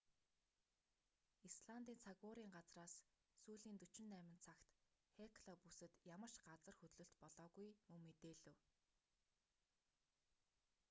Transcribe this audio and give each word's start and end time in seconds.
исландын 1.49 1.97
цаг 2.03 2.17
уурын 2.25 2.49
газраас 2.57 2.93
сүүлийн 3.41 3.77
48 3.83 4.43
цагт 4.45 4.67
хекла 5.15 5.53
бүсэд 5.63 5.91
ямар 6.15 6.31
ч 6.35 6.37
газар 6.49 6.75
хөдлөлт 6.81 7.15
болоогүй 7.21 7.69
мөн 7.89 8.01
мэдээлэв 8.09 8.57